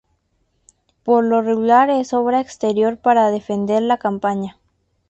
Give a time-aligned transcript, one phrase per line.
[1.03, 4.57] Por lo regular es obra exterior para defender la campaña".